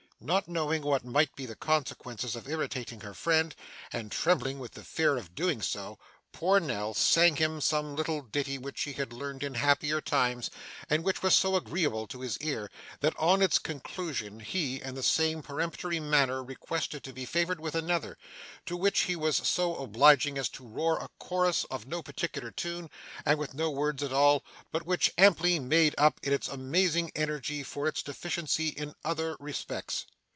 [0.23, 3.55] Not knowing what might be the consequences of irritating her friend,
[3.91, 5.97] and trembling with the fear of doing so,
[6.31, 10.49] poor Nell sang him some little ditty which she had learned in happier times,
[10.89, 15.03] and which was so agreeable to his ear, that on its conclusion he in the
[15.03, 18.17] same peremptory manner requested to be favoured with another,
[18.65, 22.89] to which he was so obliging as to roar a chorus to no particular tune,
[23.25, 24.41] and with no words at all,
[24.71, 30.05] but which amply made up in its amazing energy for its deficiency in other respects.